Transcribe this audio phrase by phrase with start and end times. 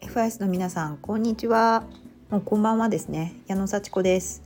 [0.00, 1.84] FIS の皆さんこんにちは。
[2.30, 3.34] もうこんばんはですね。
[3.46, 4.42] 矢野幸子です、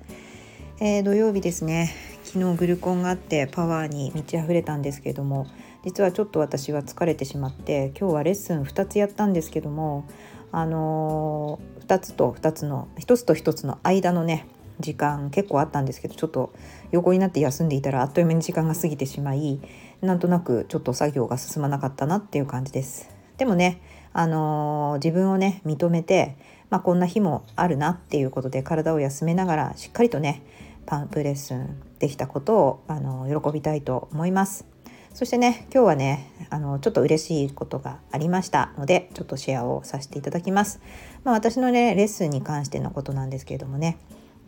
[0.81, 1.95] えー、土曜日ですね。
[2.25, 5.47] 昨日グルコンがあってパワーに満ち溢れたんですけども
[5.85, 10.09] 実はちょっと私は疲れてしまって今日はレッスン2つやったんですけども
[10.51, 14.47] あのー、2つと2つの1つと1つの間のね
[14.81, 16.53] 時間結構あったんですけどちょっと
[16.91, 19.61] 横になって休んでいたらあっという間に時間が過ぎてしまい
[20.01, 23.11] なんとなくちょっと作業が進まなかったなっていう感じです。
[23.37, 23.81] でもね
[24.13, 26.37] あのー、自分をね認めて、
[26.69, 30.43] まあ、こんな日もあるなっていうことで体を休めながらしっかりとね
[30.87, 34.67] パンプレッスンできたことを、あのー、喜びたいと思います。
[35.15, 40.81] そしてね今日はねあのちょっと嬉しいことがありましたのでちょっとシェアをさせていただきます。
[41.25, 43.99] まあ、私のねレッスンに関してのことなんですけれどもね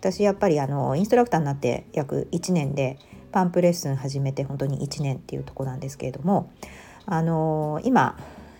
[0.03, 2.99] 私やっぱりあのインストラクターになって約1年で
[3.31, 6.51] パンプレッスン始めて本当に1年っていうとこなんですけれども
[7.07, 8.19] あの今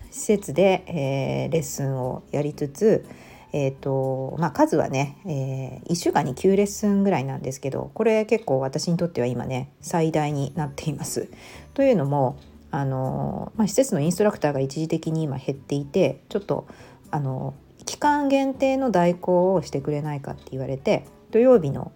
[0.09, 3.05] 施設で、えー、レッスンをやりつつ、
[3.51, 11.27] えーとまあ、数はね、えー、1週間に9レッスンぐらいなんですけどこれ結構私にとっては今ね最大になっています。
[11.73, 12.39] というのも
[12.71, 16.67] あの、まあ、施設のインストラクターが一時的に今減っていてちょっと
[17.11, 17.53] あの
[17.85, 21.03] 期間限定の代行をしてくれないかって言われて
[21.33, 21.91] 土曜日の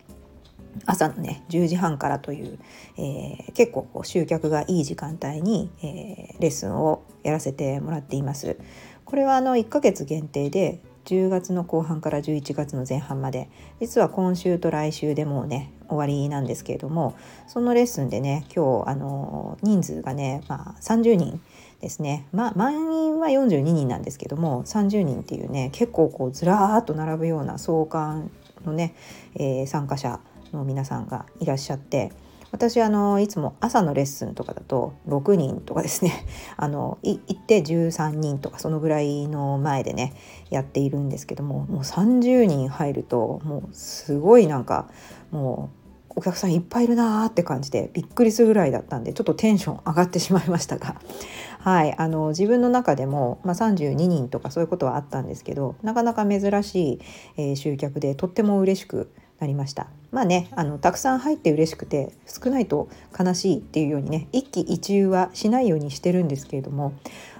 [0.87, 2.57] 朝のね10時半からという、
[2.97, 8.57] えー、結構こう集客がいい時間帯に、えー、レッスンをやらせてもらっています。
[9.05, 17.15] これはあの1ヶ月限定で10月の後半から11月の前半まで実は今週と来週でもうね終わりなんですけれども
[17.47, 21.39] そのレッスンでね今日あの人数がね、まあ、30人
[21.79, 28.29] ですね、まあ、満員は42人なんですけども30人っていうね結構こうずらーっと並ぶような壮観
[28.65, 28.95] のね、
[29.35, 30.19] えー、参加者
[30.53, 32.11] の皆さんがいらっしゃって
[32.51, 40.13] 私あのいつも朝のレッスンとかだと6人とかですね あの行って13人とかそのぐらいの前でね
[40.49, 44.87] やっているんですけどももう30人入るともうすごいなんか
[45.31, 45.86] もう
[46.17, 50.95] お客さんいっぱいいるなーって感じでびっくりするぐらいだったんでちょっとテンション上がってしまいましたが
[51.61, 56.99] はい、あの自分の中でも、まあ、32人とかそういうことはあったんですけどなかなか珍しい、
[57.37, 59.87] えー、集客でとっても嬉しくなりました。
[60.09, 66.93] まあねあのたくさん入って嬉しくて少ないと悲しいっていうようにね一喜一憂はしないようにしてるんですけれども、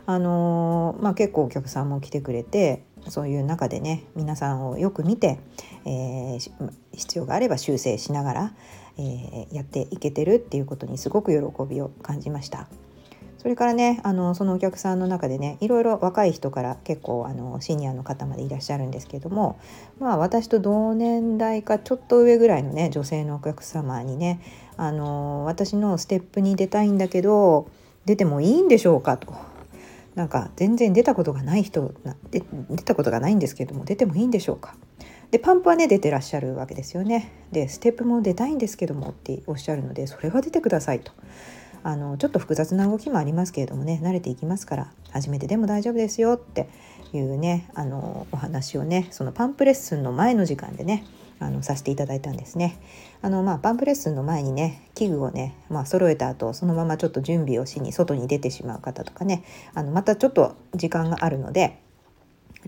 [0.07, 5.39] あの、まあ、結構お客さんも来てくれてそういう中でね皆さんをよく見て、
[5.85, 8.53] えー、必要があれば修正しながら、
[8.97, 12.67] えー、やっていけてるっていうことにすごく喜びを感じました。
[13.37, 19.59] それからねあのそのお客さんの中でねいろいろ若い人から結構あのシニアの方までいらっしゃるんですけども
[19.99, 24.41] まあ私と同年代かちょっと上ぐらいのね女性のお客様にね
[24.75, 27.69] あの私のステップに出たいんだけど
[28.05, 29.33] 出てもいいんでしょうかと。
[30.17, 31.93] なんか全然出たことがない人
[32.31, 32.41] で
[32.71, 34.73] 出たことがないんですけども出てもいいんでしょうか？
[35.29, 37.31] でパンプはね出てらっしゃるわけですよね。
[37.51, 41.11] でステップも出たいんですけどもっておっしゃるのでそれは出てくださいと。
[41.83, 46.67] あのちょっと複雑な動きもありますけれどもね慣れていきますから初めてでも大丈夫ですよって
[47.13, 51.05] いうねあのお話をねそのパンプレッスンの前の時間でね
[51.39, 52.79] あのさせていただいたんですね。
[53.21, 59.43] あのまあパンプレッスンの前にね器具をねまあ揃えた後そのままちょっと準備をしに外に出てしまう方とかね
[59.73, 61.79] あのまたちょっと時間があるので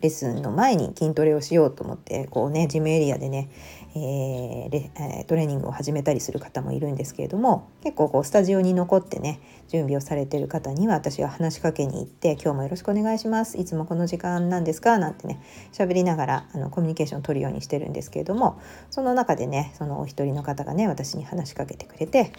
[0.02, 3.50] レッスンの前に筋トレをしようと思ってこうねジムエリアでね
[3.96, 15.42] えー、トレーニングを始めたりする方もいるんですけれども結構こうスタジオに残ってね準備をされてる方には私が話しかけに行って「今日もよろしくお願いしますいつもこの時間なんですか?」なんてね
[15.74, 18.60] 喋りながらあのコミュニケーションを取るようにしてるんですけれども
[18.92, 22.32] その中でねそのお一人の方がね私に話しかけてくれて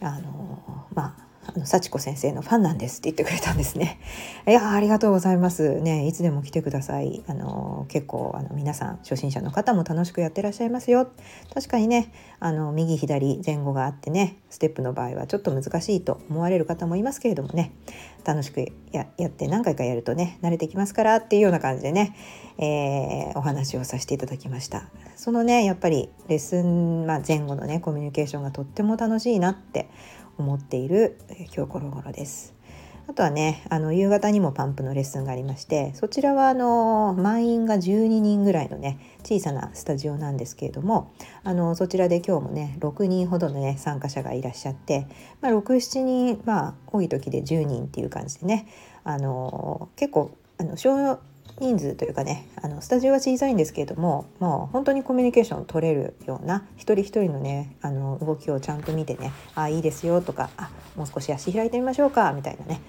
[0.00, 0.58] あの
[0.94, 2.98] まああの幸子先生のファンなんです。
[2.98, 3.98] って言ってくれたんですね。
[4.46, 5.80] いやありがとうございます。
[5.80, 7.22] ねいつでも来てください。
[7.26, 11.08] あの結構あの皆さん初心者の方も楽しくやってらっしゃいますよ。
[11.54, 17.72] 確かにねあの右左前後があってねステップの場合はちょっと難しいと思われる方もいますけれどもね
[18.24, 22.14] 楽しくやって何回かやるとね慣れてきますからっていうような感じでね、
[22.58, 24.88] えー、お話をさせていただきました。
[25.16, 29.88] そのねやっぱりレッスン、まあ、前後のねコミュニケーションがとっても楽しいなって
[30.40, 31.18] 思っている
[31.54, 32.54] 今日この頃です。
[33.08, 45.08] あとはねあの夕方にもパンプのレッスンがありましてそちらはあの満員が12人ぐらいのね小さなスタジオなんですけれどもあのそちらで今日もね6人ほどのね参加者がいらっしゃって、
[45.40, 48.68] まあ、67人まあ多い時で10人っていう感じでね
[49.02, 51.18] あの結構あの小
[51.60, 62.80] 人数というかねあのスタジオは小さいんですけれどももう本当にコミュニケーション取れるような一人一人のねあの動きをちゃんと見てねあいいですよとかあもう少し足開いてみましょうかみたいなね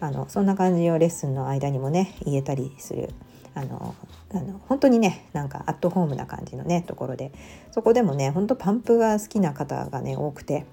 [0.00, 3.10] あのそんな感じをレッスンの間にもね言えたりする
[3.54, 3.94] あの
[4.32, 7.30] あの本当にねなんかアットホームな感じのねところで
[7.72, 10.66] そこでもね本当パンプが好きな方がね多くて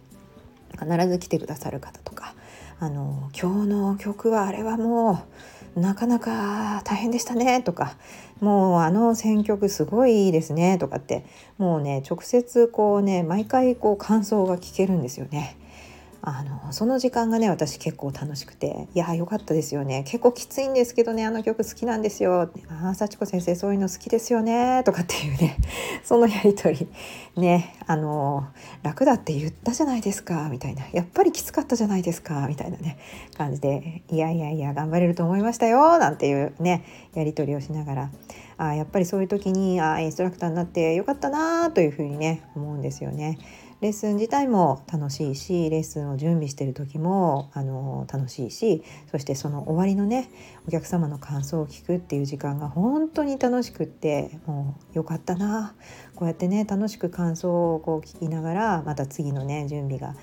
[0.80, 2.34] 必ず来てくださる方とか
[2.80, 5.28] あの今日の曲はあれはも
[5.61, 7.96] うなかなか大変でしたねとか
[8.42, 11.26] もうあの選曲すごいいいですねとかって
[11.58, 15.58] もうね直接こうね毎回こう感想が聞けるんですよね。
[16.24, 20.04] あのその時間がね私結構楽しくて「いや良かったですよね。
[20.04, 25.58] 結構きついんですけどねあの曲好きなんですよ」ああ幸子先生そういうの好きですよね」とかっていうね
[26.06, 26.76] そのやり取
[27.36, 28.46] りねあの
[28.84, 30.84] 楽だって言ったじゃないですかみたいな。
[30.92, 32.98] やっぱりきつかったじゃないですかみたいなね
[33.36, 36.84] 感じで「いやいやいや頑張れると思いましたよ」なんていうね
[37.16, 38.12] やり取りをしながら。
[38.58, 43.40] あやっぱりそういう時にあインストラクターになってよかったなというふうにね思うんですよね。
[43.82, 50.30] レッスン自体も楽しいしレッスンを準備してる時もあの楽しいしそしてその終わりのね
[50.68, 55.74] お客様の感想を聞くっていう時間が本当に楽しくってもうよかったな。
[56.16, 60.16] こうやってね楽しく感想をこう聞きながらまた次のね準備が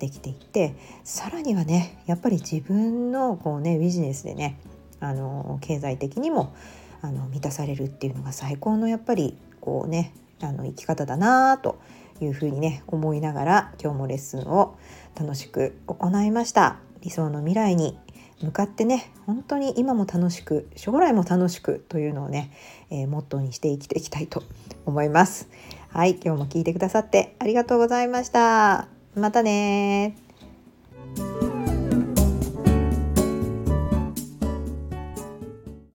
[0.00, 0.74] できていって
[1.04, 4.58] さらにはねやっぱり自分のこうねビジネスでね
[4.98, 6.52] あの経済的にも
[7.00, 11.78] あの満たされるっていうのが最高のやっぱりこうねあの生き方だなと
[12.24, 14.76] いうふうにね思いながら今日もレッスンを
[15.18, 16.76] 楽しく行いました。
[17.02, 17.98] 理想の未来に
[18.42, 22.52] 向かってね本当に今も楽しく将来も楽しくというのをね、
[22.90, 24.42] えー、モットーにして生きていきたいと
[24.86, 25.48] 思います。
[25.90, 28.88] はい今日も聞いてくださってありがとうございました。
[29.14, 30.21] またね